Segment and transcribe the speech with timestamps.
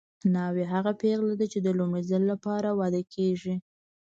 [0.33, 3.55] ناوې هغه پېغله ده چې د لومړي ځل لپاره واده کیږي